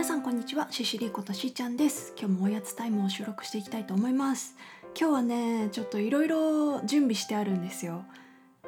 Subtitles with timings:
[0.00, 0.66] 皆さんこんにちは。
[0.70, 2.14] シシリことしーちゃんです。
[2.18, 4.56] 今日もおやつタイムを収録していきたいと思います。
[4.98, 8.06] 今日はねちょっといろいろ準備してあるんですよ。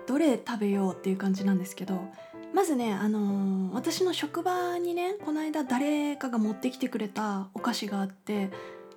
[0.07, 1.99] どれ食べようっていう感じなんですけど
[2.53, 8.51] まずねあのー私の職場にねこの間誰かが持ってきてくれたお菓子があって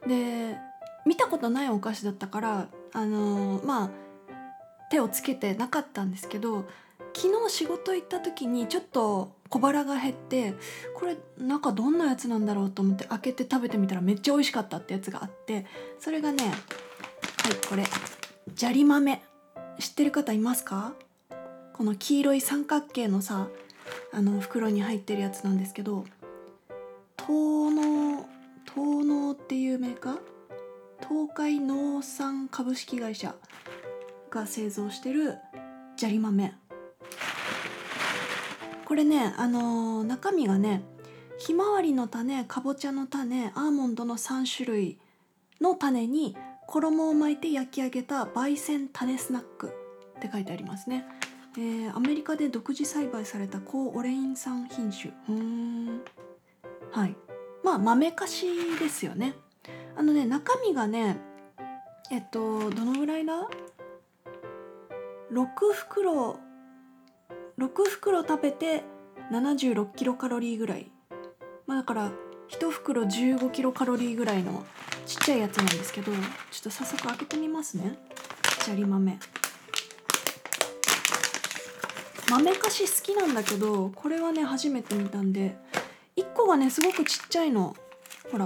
[0.06, 0.58] で
[1.06, 3.90] 見たことないお菓子だったからあのーまあ
[4.92, 6.66] 手をつけてなかったんですけど
[7.16, 10.54] 昨日仕事行った時にちょっと小腹が減って
[10.96, 15.66] これ中どんなやつなんだろうと思って開けて食べてみたらめっちゃ美味しかったってやつがあって
[16.00, 16.54] それがねはい
[17.70, 17.86] これ
[18.56, 19.22] 砂利豆。
[19.80, 20.94] 知ってる方いますか？
[21.74, 23.50] この黄色い三角形のさ
[24.14, 26.06] あの袋に入ってるやつなんですけど
[27.18, 28.26] 東農
[28.74, 30.18] 東農っていうメーカー？
[31.10, 33.36] 東海農産株式会社
[34.30, 35.36] が製造してる
[35.98, 36.54] 砂利豆。
[38.86, 40.84] これねあのー中身がね
[41.38, 45.00] ひまわりの種かぼちゃの種アーモンドの3種類
[45.60, 49.74] の種に衣を巻いて焼き上げた焙煎種スナック
[50.18, 51.06] って書いてありますね、
[51.58, 55.14] えーアメリカで独自栽培された高オレイン酸品種。
[55.30, 56.02] うーん。
[56.92, 57.16] はい。
[57.64, 58.46] まあ豆菓子
[58.80, 59.36] ですよね。
[59.98, 61.18] あのね中身がね
[62.12, 63.48] えっとどのぐらいだ
[65.32, 66.40] ？6袋
[67.58, 68.84] 6袋食べて
[69.32, 70.92] 76キロカロリーぐらい。
[71.66, 72.12] まあだから
[72.50, 74.66] 1袋15キロカロリーぐらいの
[75.06, 77.98] ちっちゃいやつなんですけどちょっと早速開けてみますね。
[78.62, 79.20] 砂利豆。
[82.30, 85.56] 豆菓子好きなんだけどこれはね初めて見たんで
[86.18, 87.76] 1個がねすごくちっちゃいの。
[88.32, 88.46] ほら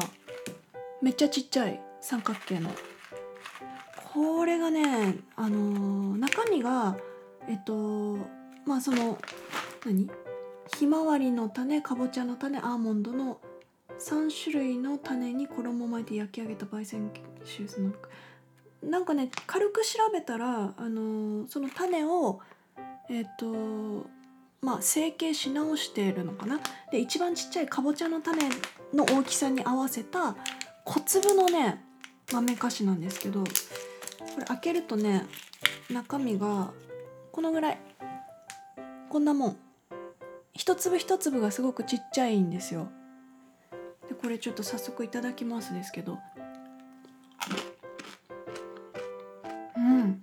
[1.01, 2.69] めっちゃちっちゃい三角形の。
[4.13, 6.95] これがねあのー中身が
[7.47, 8.17] えっと
[8.65, 9.17] まあその
[9.85, 10.09] 何？
[10.77, 13.39] ひまわりの種かぼちゃの種アーモンドの
[13.99, 17.11] 3種類の種に衣を巻いて焼き上げた焙煎
[17.43, 17.99] シューズなんか
[18.81, 22.39] なんかね軽く調べたら、あのーその種を
[23.09, 24.07] えっ、と
[24.61, 26.59] まあ成形し直しているのかな？
[26.91, 28.39] で一番ちっちゃいかぼちゃの種
[28.93, 30.35] の大きさに合わせた
[30.85, 31.83] 小粒のね
[32.31, 33.49] 豆菓子なんですけどこ
[34.39, 35.25] れ開けるとね
[35.89, 36.71] 中身が
[37.31, 37.77] このぐらい
[39.09, 39.57] こんなもん。
[40.53, 42.89] 一粒一粒がすごくちっちゃいんですよ。
[44.07, 46.19] でこれちょっと早速いただきますですけど。
[49.75, 50.21] うん。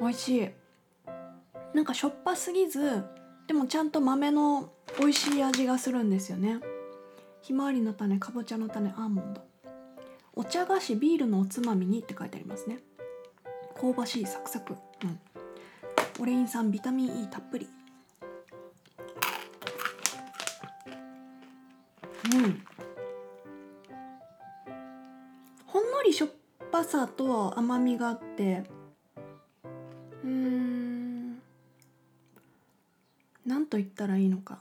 [0.00, 0.50] 美味しい。
[1.74, 3.02] なんかしょっぱすぎず
[3.46, 6.60] でもちゃんと豆の美味しい味がするんですよね。
[7.40, 9.40] ひまわりの種かぼちゃの種アーモンド。
[10.34, 12.80] お茶菓子ビールのおつまみにって書いてありますね。
[13.80, 14.74] 香ばしいサクサク。
[15.04, 15.18] うん。
[16.20, 17.68] オレイン酸ビタミン E たっぷり。
[22.34, 22.62] うん。
[25.66, 26.30] ほんのりしょっ
[26.70, 28.64] ぱさと甘みがあって。
[30.24, 31.38] うん。
[33.44, 34.60] なんと言ったらいいのか。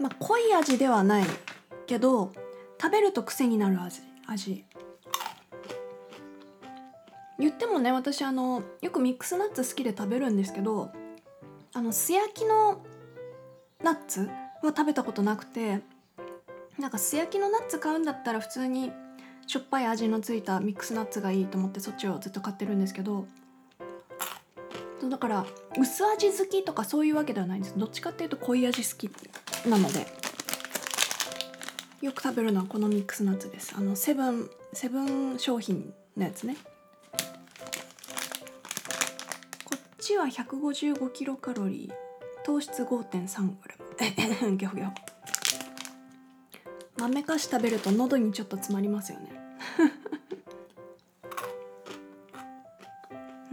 [0.00, 1.24] まあ濃い味ではない
[1.86, 2.32] けど
[2.80, 4.00] 食べると癖になる味。
[4.26, 4.64] 味。
[7.58, 10.92] 言ってもね私あのよくミックスナッツ好きで食べるんですけど
[11.74, 12.82] あの素焼きの
[13.82, 14.30] ナッツ
[14.62, 15.80] は食べたことなくて
[16.78, 18.92] なんか素焼きのナッツ買うんだったら普通に
[19.46, 23.26] しょっぱい味のついたミックスナッツがいいと思ってそっちをずっと買ってるんですけど
[25.08, 25.46] だから
[25.78, 27.78] 薄味好きとかそういうわけではないんです。
[27.78, 29.10] どっちかっていうと濃い味好き
[29.68, 30.06] なので
[32.02, 33.74] よく食べるのはこのミックスナッツです。
[33.76, 36.56] あのセブンセブン商品のやつね。
[40.08, 41.92] ちは155キロカロリー
[42.42, 44.90] 糖質 5.3g ギョギョ。
[46.96, 49.30] 豆菓子食べると喉にちょっと詰まりますよね。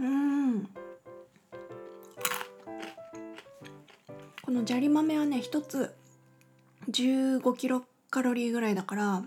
[0.00, 0.66] うん。
[4.40, 5.94] この砂利豆はね一つ
[6.88, 9.22] 15キロカロリーぐらいだから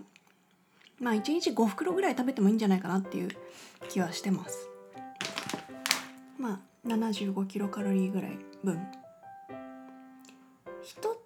[0.98, 3.28] まあ1日5袋ぐらい食べてもいいんじゃないかなっていう
[3.88, 4.68] 気はしてます。
[6.36, 8.74] まあ75キロカロリーぐらい分。
[10.82, 11.20] 1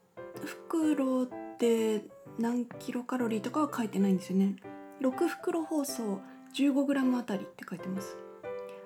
[0.45, 1.29] 袋
[1.59, 2.03] で
[2.39, 4.57] 何キロカロリーとかは書いてないんですよね。
[5.01, 6.21] 6袋包装
[6.55, 8.17] 15g あたりって書いてます、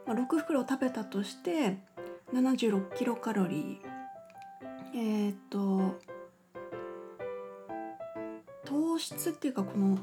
[0.06, 1.78] まあ、6袋を食べたとして
[2.32, 3.98] 76キロカロリー。
[4.94, 5.98] えー、っと
[8.64, 9.98] 糖質っていうかこの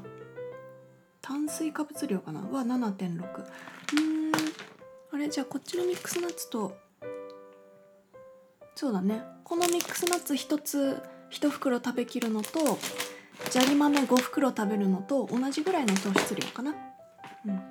[1.20, 2.40] 炭水化物量かな？
[2.40, 4.32] は7.6うん。
[5.16, 6.76] あれじゃあこっちのミックスナッツと
[8.74, 9.22] そうだね。
[9.44, 12.76] このミックスナッツ1つ1袋食べきるのと
[13.48, 16.74] 砂利豆5袋食べるのと同じぐらいの糖質量かな。
[17.46, 17.62] うん。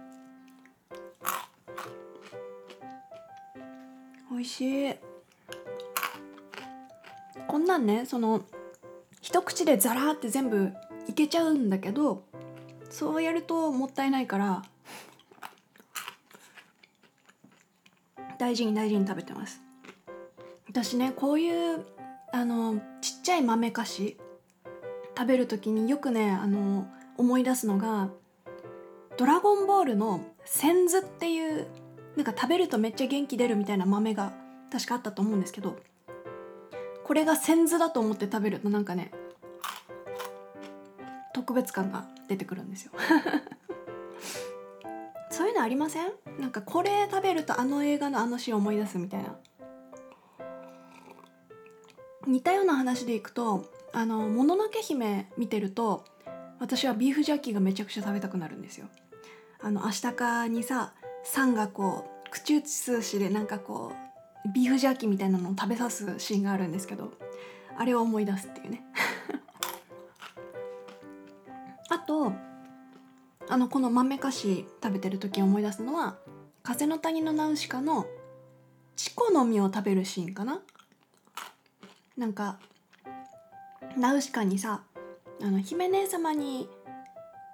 [4.32, 4.96] 美味しい。
[7.48, 8.42] こんなんねその
[9.22, 10.74] 一口でザラーって全部
[11.08, 12.24] いけちゃうんだけど
[12.90, 14.64] そうやるともったいないから
[18.38, 19.62] 大事に大事に食べてます。
[20.68, 21.86] 私ねこういう
[22.34, 24.18] あのちっちゃい豆菓子
[25.18, 26.88] 食べる時によくねあの
[27.18, 28.10] 思い出すのが
[29.18, 31.68] 「ドラゴンボール」の「センズ」っていう
[32.18, 34.34] なんか食べるとめっちゃ元気出るみたいな豆が
[34.72, 35.78] 確かあったと思うんですけど
[37.04, 39.12] これがセンズだと思って食べるとなんかね
[41.34, 42.92] 特別感が出てくるんですよ。
[45.36, 46.14] そういうのありません？
[46.40, 49.36] なんかこれ食べるとあの映画のあのシーン思い出すみたいな。
[52.26, 56.06] 似たような話でいくと「あのもののけ姫」見てると
[56.60, 58.88] 私はビーフジャーキーがめちゃくちゃ食べたくなるんですよ。
[59.60, 60.94] あの明日かにさ
[61.26, 62.66] サンがこう口移
[63.04, 63.92] しでなんかこ
[64.46, 67.12] うビーフジャーキーみたいなのを食べさすシーンがあるんですけど
[67.78, 68.86] あれを思い出すっていうね。
[71.90, 72.32] あと
[73.48, 76.18] あのこの豆菓子食べてる時思い出すのは
[76.64, 78.06] 「風の谷のナウシカ」の
[78.96, 80.62] チコの実を食べるシーンかな。
[82.18, 82.58] なんか
[83.98, 84.84] ナウシカにさ
[85.42, 86.70] あの姫姉様に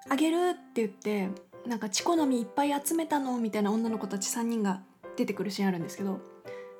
[0.07, 1.29] あげるって言って
[1.67, 4.81] なんかチコの実いっぱい集めたのみたいな女の子たち3人が
[5.15, 6.19] 出てくるシーンあるんですけど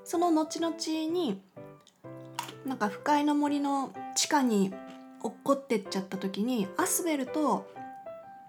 [0.04, 0.76] その後々
[1.12, 1.42] に
[2.66, 4.74] なんか不快の森の地下に
[5.24, 7.68] 落っこってっちゃった時にアスベルと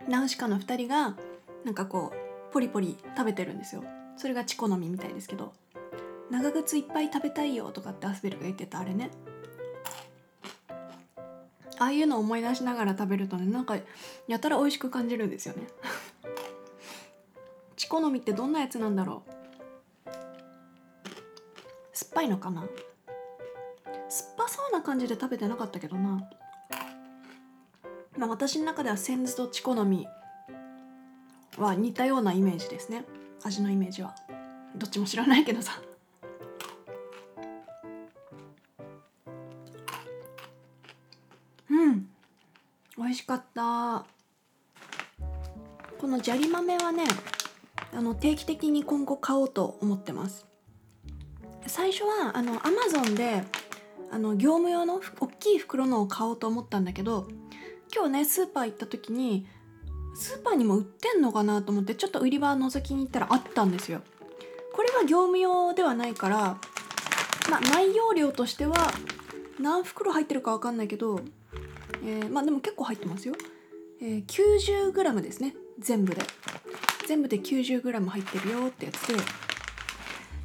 [0.09, 1.17] ナウシカの2人が
[1.65, 3.85] なんかこうポリポリ食べてるんですよ。
[4.17, 5.53] それがチコの実みたいですけど。
[6.33, 9.11] 長靴いっぱい食べたいよとかってアスベルが言ってたあれね。
[11.79, 13.77] ああいうのを思い出しながら食べるとねなんか
[14.29, 15.67] やたら美味しく感じるんですよね。
[17.77, 20.11] チコの実ってどんなやつなんだろう。
[21.93, 22.63] 酸っぱいのかな。
[24.09, 26.31] 酸っぱそうな感じで食べてなかったけどな。
[28.17, 30.07] まあ私の中ではセンズとチコの実
[31.59, 33.05] は似たようなイメージですね。
[33.45, 34.15] 味のイメージは。
[34.77, 35.81] どっちも知らないけどさ。
[41.71, 42.09] うん。
[42.97, 44.05] 美味しかった。
[45.99, 47.05] この砂利豆はね
[47.95, 50.47] あの定期的に今後買おうと思ってます。
[51.67, 53.45] 最初はあのアマゾンで
[54.11, 57.29] あの業務用の大きい袋のを買おうと思ったんだけど
[57.95, 59.47] 今日ねスーパー行った時に
[60.15, 64.03] スーパーにも売ってんのかなと思ってちょっと売り場覗きに行ったらあったんですよ。
[64.73, 66.59] これは業務用ではないから
[67.51, 68.75] まあ内容量としては
[69.61, 71.21] 何袋入ってるか分かんないけど、
[72.05, 73.35] えー、まあでも結構入ってますよ、
[74.01, 75.55] えー、90g ですね。
[75.79, 76.23] 全部で。
[77.07, 79.15] 全部で 90g 入ってるよってやつで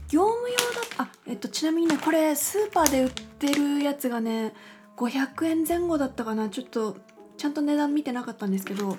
[0.10, 4.54] 業務用だあえっとちなみにねこれスーパーで売ってるやつがね
[4.98, 6.50] 500円前後だったかな。
[6.50, 6.98] ちょっと
[7.38, 8.98] ちゃんと値段見てなかったんですけど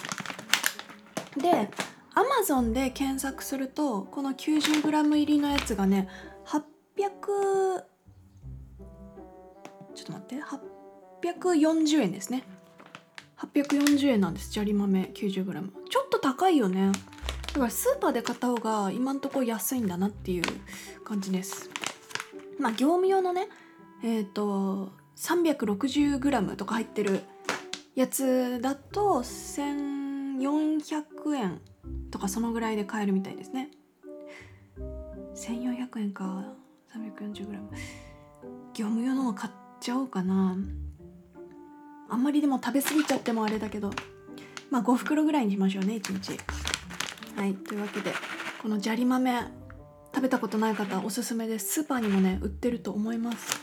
[1.36, 1.70] で
[2.14, 6.08] Amazon で検索するとこの 90g 入りのやつがね
[6.46, 7.82] 800
[9.94, 10.36] ちょっと待って
[11.22, 12.44] 840円ですね。
[13.38, 14.50] 840円なんです。
[14.50, 16.92] 砂利豆 90g ちょっと高いよね。
[17.48, 20.44] だからスーパーで買った方が今んとこ安いんだなっていう
[21.04, 21.70] 感じです。
[22.58, 23.48] まあ業務用のね
[24.04, 27.22] えっ、ー、と 360g とか入ってる
[27.98, 31.60] やつだと1400円
[32.12, 33.72] とかそのぐらいで買えるみたいですね。
[35.34, 36.44] 1400円か
[36.94, 37.58] 340g
[38.72, 40.56] 業務用のを買っちゃおうかな。
[42.08, 43.90] あんまりでも食べ過ぎちゃってもあれだけど。
[44.70, 46.38] まあ5袋ぐらいにしましょうね1日。
[47.34, 48.12] はいというわけで
[48.62, 49.40] この砂利豆
[50.14, 51.82] 食べたことない方おすすめです。
[51.82, 53.60] スーパーにもね売ってると思います。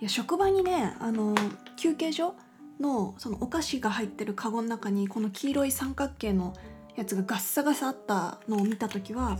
[0.00, 1.34] いや職場にねあの
[1.76, 2.34] 休憩所
[2.82, 6.54] のそのお菓子が入ってるカゴの中にこの黄色い三角形の
[6.96, 9.38] やつがガッサガサあったのを見た時は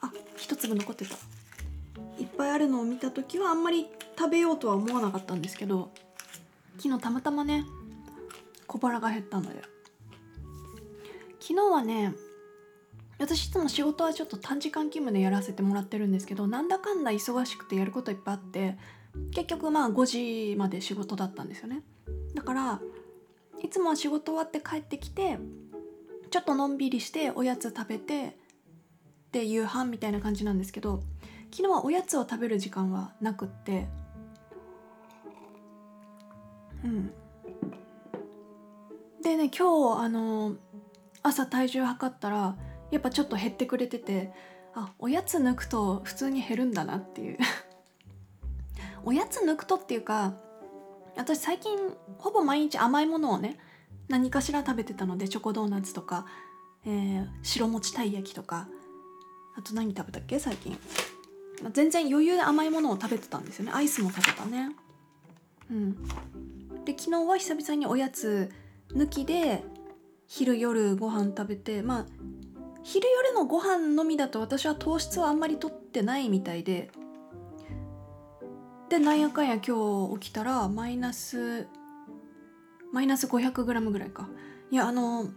[0.00, 1.16] あ一粒残ってた。
[2.18, 3.86] いっぱいあるのを見た時はあんまり
[4.18, 5.90] 食べようとは思わなかったんですけど
[6.78, 7.64] 昨日たまたまね
[8.66, 9.62] 小腹が減ったので。
[11.40, 12.12] 昨日はね
[13.18, 18.78] 私いつも仕事はちょっと短時間勤務でやらせてもらってるんですけどなんだかんだ忙しくてやることいっぱいあって
[19.32, 21.82] 結局まあ5時まで仕事だったんですよね。
[22.34, 22.80] だから
[23.62, 25.38] いつもは仕事終わって帰ってきて
[26.30, 28.36] ちょっとのんびりしておやつ食べて
[29.32, 31.02] で夕飯みたいな感じなんですけど
[31.52, 33.88] 昨日はおやつを食べる時間はなくって。
[36.84, 37.12] うん。
[39.22, 40.56] でね今日あの
[41.22, 42.56] 朝体重測ったら
[42.90, 44.32] やっぱちょっと減ってくれてて
[44.74, 47.38] あおやつ抜くと普通に減るんだなっていう。
[49.04, 50.34] おやつ抜くとっていうか
[51.16, 51.76] 私最近
[52.18, 53.58] ほぼ毎日甘いものをね
[54.08, 56.26] 何かしら食べてたのでチョコドーナツとか、
[56.84, 58.68] えー、白餅たい焼きとか
[59.56, 60.78] あと何食べたっけ最近。
[61.72, 63.72] 全然余裕で甘いものを食べてたんですよね。
[63.74, 64.70] アイスも食べたね。
[65.70, 66.02] うん。
[66.84, 68.50] で昨日は久々におやつ
[68.94, 69.62] 抜きで
[70.26, 72.06] 昼夜ご飯食べてまあ
[72.82, 76.90] 昼夜のご飯のみだと私は糖質はあんまり取ってないみたいで
[78.90, 81.68] でなんやかんや今日起きたらマイナス
[82.92, 84.28] マイナス 500g ぐらいか。
[84.72, 85.28] いやあの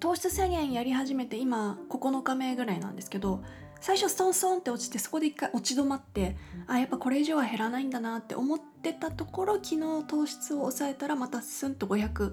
[0.00, 3.44] 糖質制限やり始めて今9日目ぐらいなんですけど
[3.80, 12.32] 最初ストンストンって落ちてそこで一回落ち止まってあやっぱこれ以上は減らないんだなって思ってたところ昨日糖質を抑えたらまたスンと500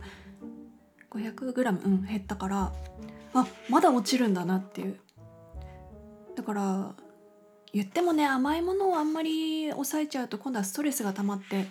[1.11, 2.73] 500g、うん、減ったから
[3.35, 4.99] あまだ落ちるんだなっていう。
[6.35, 6.95] だから
[7.73, 11.67] 言ってもね甘いものをあんまり抑えちゃうと今度はストレスが溜まって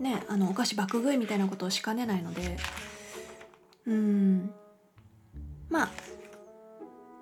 [0.00, 2.56] ねあのお菓子爆食いみたいなことをしかねないので。
[3.86, 4.50] うん。
[5.68, 5.90] まあ、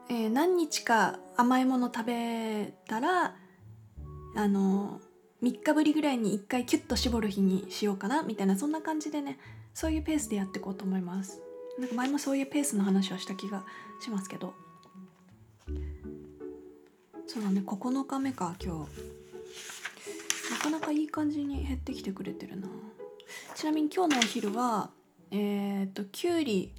[0.09, 3.35] えー、何日か甘いもの食べたら
[4.37, 5.01] あの
[5.43, 9.39] 3日ぶりぐらいに1回キュッと絞る日にしようかなみたいなそんな感じでね
[9.75, 11.41] そういうペースでやっていこうと思います。
[11.79, 13.65] なんか前もそういうペースの話をした気が
[14.01, 14.55] しますけど。
[17.27, 18.91] そうだね9日目か今日。
[20.51, 22.69] なかなかいい感じに減ってきてくれてるな。
[23.55, 24.91] ちなみに今日のお昼は
[25.31, 26.75] えっ、ときゅうり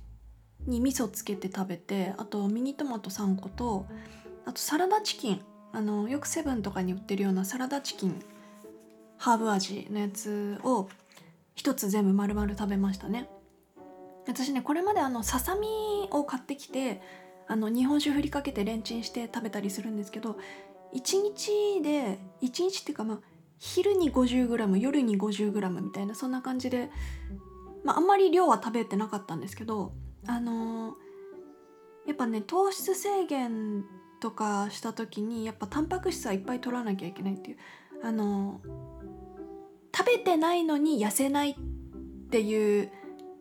[0.68, 3.88] に味噌つけて食べてあとミニトマト3個と
[4.46, 5.42] あとサラダチキン。
[5.76, 8.22] あのよくセブンとかに売ってるようなサラダチキン。
[9.18, 10.88] ハーブ味のやつを
[11.56, 13.28] 一つ全部丸々食べましたね。
[14.28, 15.68] 私ねこれまであのささみ
[16.12, 17.02] を買ってきて
[17.48, 20.38] あの日本酒ふりかけてレンチンして食べたりするんですけど
[20.96, 23.20] 1日で1日っていうかまあ
[23.60, 26.90] 昼に 50g 夜に 50g みたいなそんな感じで、
[27.84, 29.94] まあ、んまり量は食べてなかったんですけど
[30.28, 33.84] あのー、やっぱね糖質制限
[34.20, 37.58] とかした時にやっぱタンパク質はいっぱい取らなきゃいけないっていう
[38.04, 41.56] あのー、食べてないのに痩せないっ
[42.30, 42.92] ていう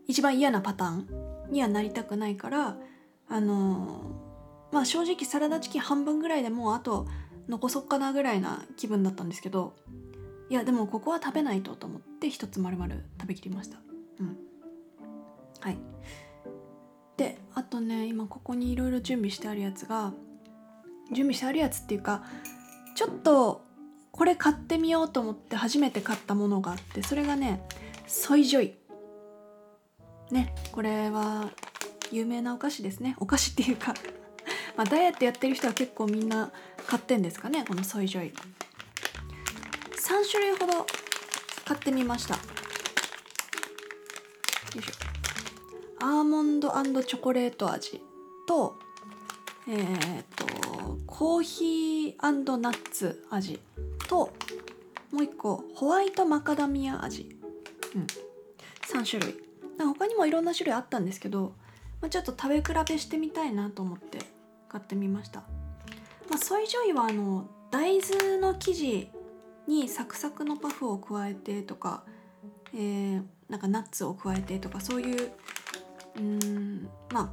[0.07, 1.09] 一番嫌なパターン
[1.51, 2.77] にはなりたくないから
[3.33, 4.13] あの、
[4.73, 7.07] まあ正直サラダチキン半分ぐらいでもうあと
[7.49, 9.75] 残そっかなぐらいな気分だったんですけど
[10.49, 13.79] いやでもここは食べないとと思って一つ丸々食べきりました。
[14.21, 14.37] うん。
[15.61, 15.79] はい。
[17.17, 20.13] であとね今ここにいろいろ準備してあるやつが
[21.09, 22.23] 準備してあるやつっていうか
[22.95, 23.65] ちょっと
[24.11, 27.67] これ買ってみようと思って初めて買ったものがあってそれがね
[28.07, 28.75] ソイジョイ。
[30.31, 31.51] ねこれは
[32.13, 33.17] 有名なお菓子ですね。
[33.19, 33.95] お菓子っていうか。
[34.77, 36.53] まあダイエットやってる人は結構みんな
[36.87, 37.65] 買ってんですかね。
[37.67, 38.33] このソイジョイ。
[39.97, 40.87] 3種類ほど
[41.65, 42.35] 買ってみました。
[42.35, 42.41] よ
[44.79, 44.93] いしょ。
[46.01, 46.71] アーモンド
[47.03, 48.03] チョコレート味
[48.47, 48.79] と
[49.69, 53.61] えー、っとコーヒーナッツ味
[54.09, 54.33] と
[55.13, 57.39] もう一個ホワイトマカダミア味。
[57.95, 58.07] うん。
[58.91, 59.37] 3種類。
[59.79, 61.55] 他にもいろんな種類あったんですけど、
[62.03, 64.19] まあ、ちょっと食べ比べしてみたいなと思って
[64.69, 65.41] 買ってみました、
[66.29, 69.09] まあ、ソイジョイはあの大豆の生地
[69.69, 72.03] にサクサクのパフを加えてとか、
[72.75, 75.33] えー、なんかナッツを加えてとかそういう
[76.17, 77.31] うんまあ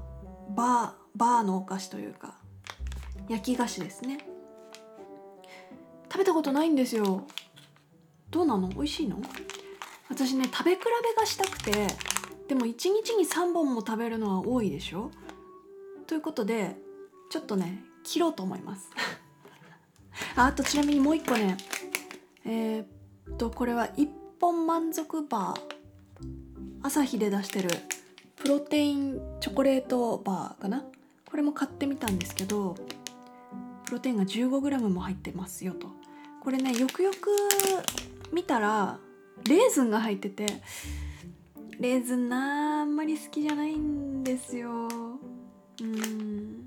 [0.56, 2.36] バーバーのお菓子というか
[3.28, 4.20] 焼き菓子ですね。
[6.12, 7.28] 食べたことないんですよ。
[8.30, 8.70] どうなの？
[8.70, 9.22] 美味しいの？
[10.10, 11.88] 私ね食べ比べがしたくて
[12.50, 15.12] でも1日に3本も食べるのは多いでしょ？
[16.08, 16.76] ということで
[17.30, 18.90] ちょっとね切ろうと思います。
[20.36, 21.56] ああとちなみにもう一個ね。
[22.46, 24.10] えー、っとこれは一
[24.42, 25.62] 本満足バー。
[26.82, 27.70] 朝日で出してる
[28.38, 30.84] プロテインチョコレートバーかな？
[31.30, 32.76] これも買ってみたんですけど
[33.86, 35.88] プロテインが 15g も入ってますよと。
[36.42, 37.30] これねよくよく
[38.34, 38.98] 見たら
[39.48, 40.48] レーズンが入ってて
[41.80, 44.70] レーズンなあんまり好きじゃないんですよ。
[45.82, 46.66] うん。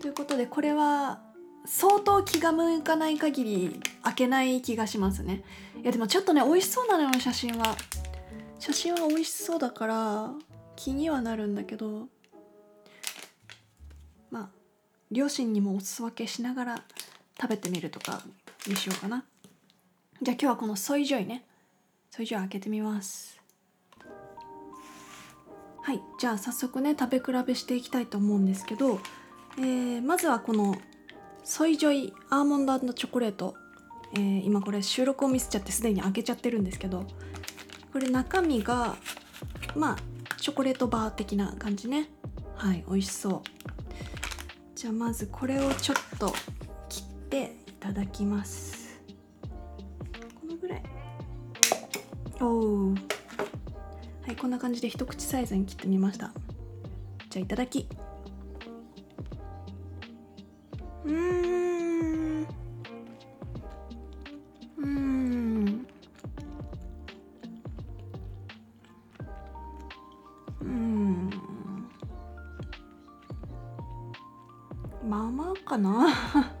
[0.00, 1.20] ということでこれは
[1.64, 5.44] 相当気が向かない限り開けない気がしますね。
[5.80, 7.76] いやでもちょっとね美味しそうなのよ写真は。
[8.58, 10.32] 写真は美味しそうだから
[10.74, 12.08] 気にはなるんだけど
[14.30, 14.48] まあ
[15.12, 16.82] 両親にもお裾分けしながら
[17.40, 18.22] 食べてみるとか
[18.66, 19.24] にしようかな。
[20.20, 21.44] じゃあ今日はこのソイジョイね。
[22.10, 23.35] ソイジョイ開けてみます。
[25.86, 28.98] はいじゃあ早速ね食べ比べしていきたいと思うんですけど、
[29.56, 30.74] えー、まずはこの
[31.44, 33.54] ソイジョイアーモンドチョコレート、
[34.14, 37.06] えー、今これ収録を見せちゃってすでに開けちゃってるんですけど
[37.92, 38.96] これ中身が
[39.76, 39.96] まあ
[40.38, 42.10] チョコレートバー的な感じね。
[42.56, 43.42] はい美味しそう。
[44.74, 46.32] じゃあまずこれをちょっと
[46.88, 49.00] 切っていただきます。
[50.40, 50.82] このぐらい。
[52.40, 53.15] おお
[54.26, 56.32] はいこんな感じで一口サイズに切ってみました。
[57.30, 57.86] じゃあいただき。
[61.04, 62.44] うん。
[64.78, 65.86] うん。
[70.60, 71.30] うん。
[75.08, 76.08] まあまあかな。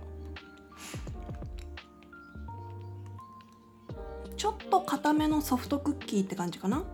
[4.36, 6.84] ちょっと固めのソフトクッキーって感じかな。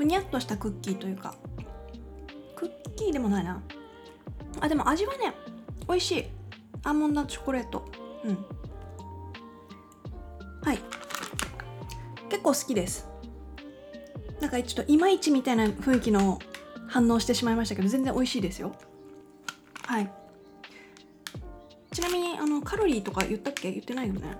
[0.00, 1.34] ふにゃっとしたクッキーというか。
[2.56, 3.62] クッキーでもないな。
[4.58, 5.34] あでも味はね
[5.86, 6.24] 美味しい。
[6.84, 7.84] アーモンドチョコレート。
[8.24, 8.38] うん。
[10.62, 10.78] はい。
[12.30, 13.10] 結構好きです。
[14.40, 16.38] なんかちょっといまいちみたいな雰囲気の
[16.88, 18.72] 反応してしまいましたけど全然美味しいですよ。
[19.84, 20.10] はい。
[21.92, 23.70] ちなみにあのカロリーとか言ったっけ？
[23.70, 24.38] 言ってないよね。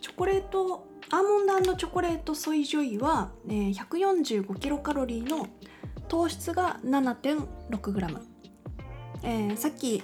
[0.00, 5.48] チョコレートアーモンドチョコレートソイジョイは、えー、145キロカロリーの
[6.08, 8.18] 糖質が 7.6g、
[9.22, 10.02] えー、さっき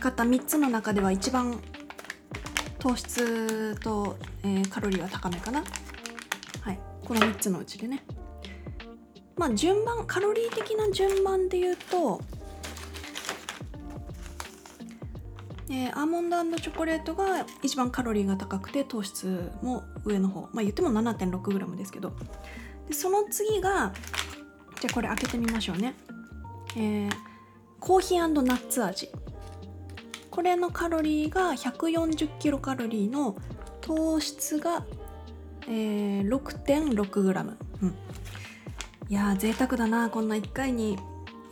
[0.00, 1.60] 買った3つの中では一番
[2.78, 5.64] 糖質と、えー、カロリーは高めかな。
[6.60, 8.04] はいこの3つのうちでね。
[9.36, 12.20] まあ順番カロリー的な順番で言うと
[15.76, 20.48] えー、アーモンドチョコレートが一番カロリーが高くて糖質も上の方。
[20.52, 22.14] まあ言っても 7.6g ですけど。
[22.88, 23.92] でその次が
[24.80, 25.94] じゃあこれ開けてみましょうね、
[26.76, 27.10] えー、
[27.78, 29.10] コーヒーナッツ味。
[30.30, 33.36] これのカロリーが140キロカロリーの
[33.82, 34.84] 糖質が、
[35.68, 37.94] えー、6.6g、うん、
[39.08, 40.08] いやー贅沢だな。
[40.08, 40.98] こんな1回に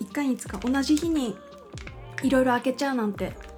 [0.00, 1.36] 1回に使う同じ日に
[2.22, 3.53] いろいろ開けちゃうなんて。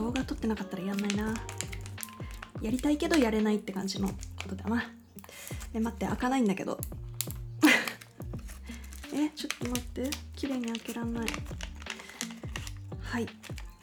[0.00, 1.34] 動画撮ってなかったらやんないな。
[2.62, 4.14] やりたいけどやれないって感じのこ
[4.48, 4.90] とだな。
[5.74, 6.78] え待って開かないんだけど。
[9.12, 10.10] えちょっと待って。
[10.34, 11.26] 綺麗に開けらんない。
[13.02, 13.28] はい。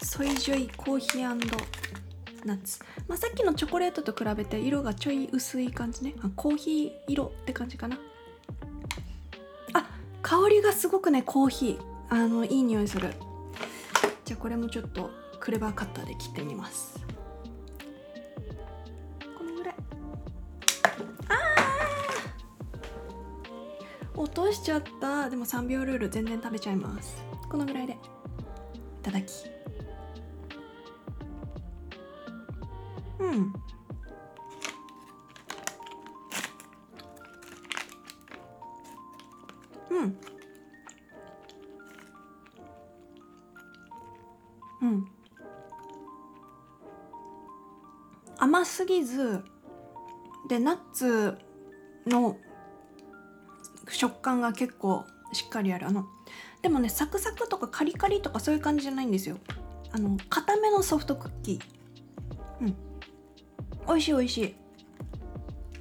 [0.02, 6.16] ソイジョイコーヒーナッツ、まあ、さっきのチョコレートと比べて色がちょい薄い感じね。
[6.24, 8.00] あコーヒー色って感じかな。
[9.74, 9.88] あ
[10.24, 11.80] 香りがすごくねコーヒー。
[12.10, 13.14] あのいい匂いする。
[14.26, 17.00] じゃあこれもちょっとクレバーカッターで切ってみます。
[19.38, 19.76] このぐらい。
[21.30, 24.20] あー！
[24.20, 25.30] 落としちゃった。
[25.30, 27.24] でも3秒ルール全然食べちゃいます。
[27.48, 27.94] このぐらいで。
[27.94, 27.98] い
[29.02, 29.32] ただき。
[50.58, 51.38] でナッツ
[52.08, 52.38] の
[53.90, 55.86] 食感が結構しっかりある。
[55.86, 56.08] あの
[56.64, 59.38] でもねサクサクとかカリカリとかそういう感じじゃないんですよ。
[59.92, 61.62] あの固めのソフトクッキー。
[62.62, 62.76] うん。
[63.88, 64.56] 美味しい美味しい。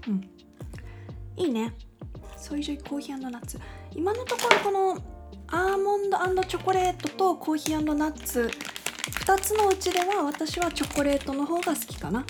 [0.09, 0.31] うん。
[1.37, 1.73] いいね。
[2.37, 3.59] ソイジョイコーヒーナッツ。
[3.95, 4.99] 今のところこの
[5.49, 8.51] アーモンドチョコレートとコーヒーナッツ
[9.25, 12.27] 2つのうちでは私はチョコレートの方が好きかな。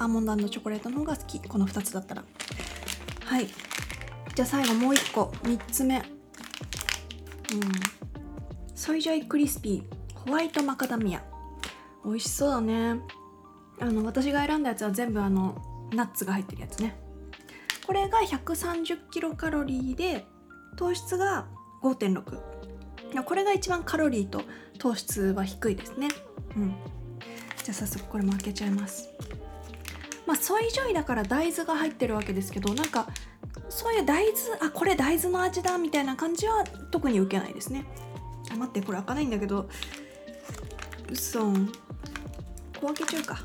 [0.00, 1.40] アーモンドチョコレートの方が好き。
[1.46, 2.24] この2つだったら。
[3.26, 3.46] はい。
[4.34, 5.24] じゃあ最後もう1個。
[5.42, 5.98] 3つ目。
[5.98, 6.04] うん。
[8.74, 11.22] ソイジョイクリスピーホワイトマカダミア。
[12.02, 12.98] 美味しそうだね。
[13.78, 15.60] あの私が選んだやつは全部あの
[15.92, 16.98] ナッツが入ってるやつね。
[17.86, 20.24] これが130キロカロリーで
[20.76, 21.46] 糖質が
[21.82, 24.44] 5.6これが一番カロリーと
[24.78, 26.08] 糖質は低いですね。
[26.56, 26.74] うん。
[27.62, 29.10] じゃあ早速これも開けちゃいます。
[30.30, 33.08] まあソイジョイだから大豆が入ってるわけですけどなんか
[33.68, 36.62] そういう大豆あこれ大豆の味だみたいな感じは
[36.92, 37.84] 特に受けないですね。
[38.52, 39.68] あ待ってこれ開かないんだけど。
[41.10, 41.66] うそん。
[41.66, 41.72] こ
[42.82, 43.40] う開けちゃうか。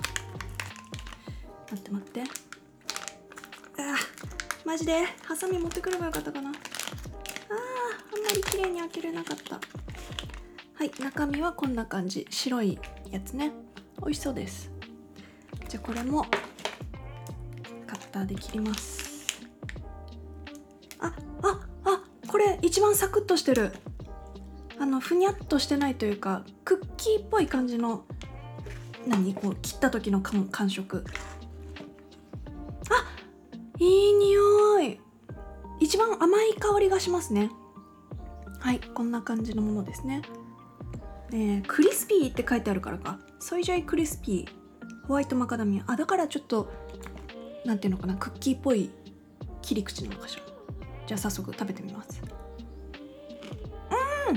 [1.71, 2.21] 待って待って。
[2.21, 2.25] あ
[4.63, 5.05] マジで？
[5.23, 6.49] ハサミ持ってくればよかったかな。
[6.49, 6.59] あーあ
[8.19, 9.55] んまり綺麗に開けれなかった。
[9.55, 9.61] は
[10.83, 12.27] い中身はこんな感じ。
[12.29, 12.77] 白い
[13.09, 13.53] やつね。
[14.01, 14.69] 美味しそうです。
[15.67, 16.27] じゃあこれも
[18.15, 19.43] ターで切ります。
[20.99, 23.73] あああこれ一番サクッとしてる。
[24.79, 28.05] あのふにゃっとしてないというかクッキーっぽい感じの
[29.05, 29.33] 何？
[29.33, 31.03] こう切った時の感触。
[32.89, 33.05] あ
[33.79, 34.99] いい匂い。
[35.81, 37.49] 一番甘い香りがしますね。
[38.59, 40.21] はいこんな感じのものですね。
[41.31, 43.19] えー、クリスピーって書いてあるからか。
[43.39, 45.07] ソイジョイクリスピー。
[45.07, 45.91] ホワイトマカダミア。
[45.91, 46.71] あだからちょっと
[47.65, 48.91] なんていうのかなクッキーっぽい
[49.61, 50.43] 切り口なのかしら
[51.07, 52.21] じゃあ早速食べてみます。
[54.29, 54.35] うん。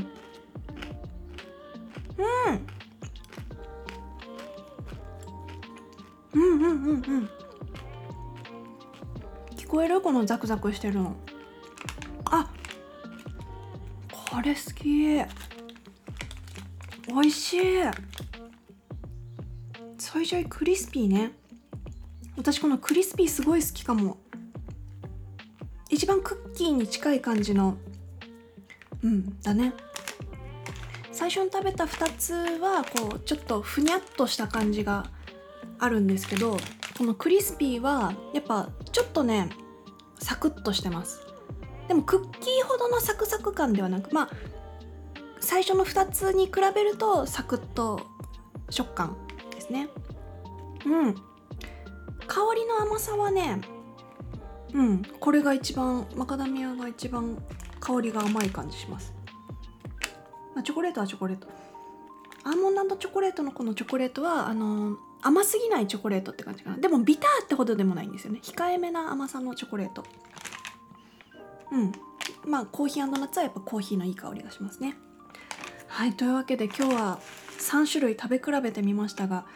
[6.35, 6.39] うん。
[6.39, 7.31] うんうんうん
[9.57, 10.01] 聞こえる？
[10.01, 11.15] このザクザクしてるの。
[12.25, 12.51] あ。
[14.11, 14.85] これ好き。
[17.07, 17.59] 美味しい。
[19.99, 21.33] ソイジョイクリスピーね。
[22.39, 24.17] 私このクリスピーすごい好きかも。
[25.91, 27.77] 一番クッキーに近い感じの。
[29.03, 29.75] うんだね。
[31.11, 35.07] 最初に食べた2つはこうちょっとふにゃっとした感じが
[35.81, 36.57] あるんですけど
[36.97, 39.51] このクリスピーはやっぱちょっとね
[40.21, 41.27] サクッとしてます。
[41.89, 44.31] でもクッキーほどのサクサク感ではなくまあ
[45.41, 48.07] 最初の2つに比べるとサクッと
[48.71, 49.17] 食感
[49.51, 49.89] ですね。
[50.87, 51.28] うん。
[52.29, 53.61] 香りの甘さはね
[54.73, 57.43] うんこれが一番マカダミアが一番
[57.81, 59.15] 香りが甘い感じします、
[60.55, 61.49] まあ、チョコレートはチョコレート。
[62.45, 66.79] アーモンドチョコレートのこのチョコレートはあのー、甘すぎないチョコレートって感じかな。
[66.79, 68.41] でもビターってほどでもないんですよね。
[68.43, 70.05] 控えめな甘さのチョコレート。
[71.73, 71.93] うん。
[72.47, 74.97] まあコーヒーナッツはやっぱコーヒーのいい香りがしますね。
[75.89, 77.19] はいというわけで今日は
[77.59, 79.47] 3種類食べ比べてみましたが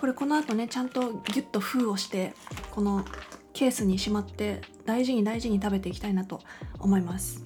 [0.00, 2.34] これこの後ねちゃんとギュッと封をして
[2.70, 3.04] この
[3.52, 6.40] ケースにしまって大事に大事に食べていきたいなと
[6.78, 7.42] 思います。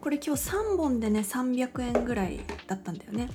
[0.00, 3.28] これ今日3本でね300円ぐらいだったんだよね。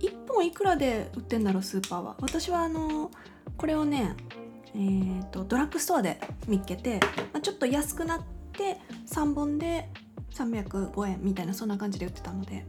[0.00, 2.16] 1本いくらで売ってんだろうスーパーは？
[2.20, 3.12] 私はあの
[3.56, 4.16] これをね
[4.74, 6.98] えーと、ドラッグストアで見っけて、
[7.32, 9.88] まあ、ちょっと安くなって3本で
[10.32, 12.66] 305円みたいなそんな感じで売ってたので。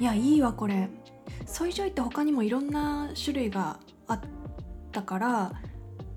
[0.00, 0.88] いやいいわこれ。
[1.46, 4.20] ソイジョイって他にもいろんな種類があっ
[4.92, 5.52] たから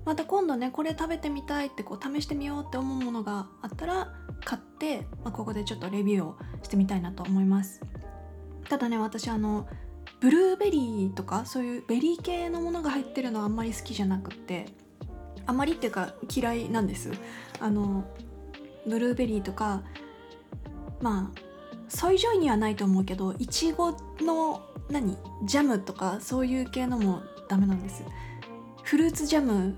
[0.04, 4.14] また今度ねこれ食べてみたいってこう試してみようって思うものがあったら
[4.44, 7.82] 買って、まあ、ここでちょっとレビューをしてみたいなと思います。
[8.68, 9.66] ただね私あの
[10.20, 14.66] ブルーベリーとかそういうベリー系のものが入ってるのはあんまり好きじゃなくって
[15.46, 17.12] あまりっていうか嫌いなんです。
[17.60, 18.04] あの
[18.86, 19.82] ブルーベリーとか
[21.00, 21.47] まあ
[21.88, 28.02] ソイジョイにはないと思うけどいちごの何ジャムとかそういう系のもダメなんです
[28.82, 29.74] フルーツジャム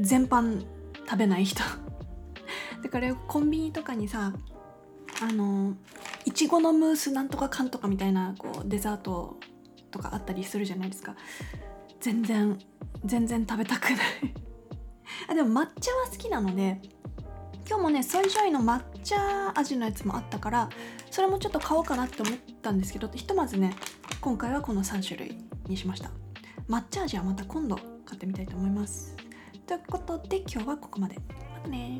[0.00, 0.64] 全般
[1.08, 1.62] 食べない人。
[2.82, 4.32] だからコンビニとかにさ
[5.20, 5.74] あの
[6.24, 9.36] いちごのムースなんとかかんとかみたいなこうデザート
[9.90, 11.16] とかあったりするじゃないですか。
[12.00, 12.58] 全然
[13.04, 13.96] 全然食べたくない。
[15.28, 16.80] あでも抹茶は好きなので
[17.68, 20.68] 今日もねソイジョイの抹茶味のやつもあったから
[21.18, 23.74] それもちょっと買おうかなって思ったんですけどひとまずね
[24.20, 26.12] 今回はこの3種類にしました。
[26.68, 29.16] 抹茶味はまた今度買ってみたいと思います。
[29.66, 31.16] ということで今日はここまで。
[31.54, 31.98] またね